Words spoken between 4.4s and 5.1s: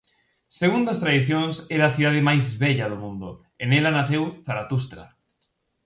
Zaratustra.